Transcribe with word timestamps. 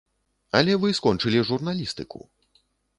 Але 0.59 0.73
вы 0.85 0.89
скончылі 1.01 1.39
журналістыку. 1.53 2.19